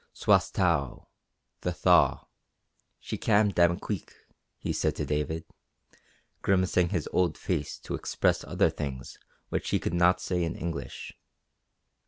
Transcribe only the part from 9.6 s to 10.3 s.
he could not